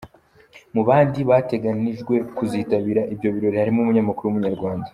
Mu 0.73 0.81
bandi 0.87 1.19
bateganijwe 1.29 2.15
kuzitabira 2.37 3.01
ibyo 3.13 3.29
birori 3.35 3.55
harimo 3.61 3.79
umunyamakuru 3.81 4.25
w’Umunyarwanda 4.27 4.87